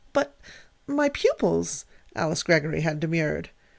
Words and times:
"But 0.13 0.35
my 0.87 1.09
pupils," 1.09 1.85
Alice 2.15 2.41
Greggory 2.41 2.81
had 2.81 2.99
demurred. 2.99 3.51